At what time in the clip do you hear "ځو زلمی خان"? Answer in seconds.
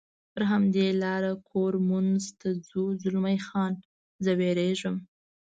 2.67-3.73